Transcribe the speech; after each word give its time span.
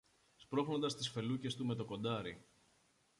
σπρώχνοντας 0.35 0.95
τις 0.95 1.09
φελούκες 1.09 1.55
του 1.55 1.65
με 1.65 1.75
το 1.75 1.85
κοντάρι. 1.85 2.45